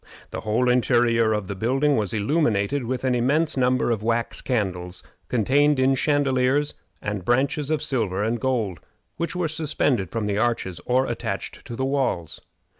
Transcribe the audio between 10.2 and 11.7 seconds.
the arches or attached